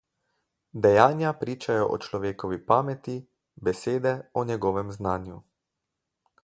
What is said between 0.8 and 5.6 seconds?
Dejanja pričajo o človekovi pameti, besede o njegovem znanju.